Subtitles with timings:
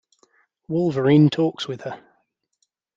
[0.67, 2.03] Wolverine talks with her.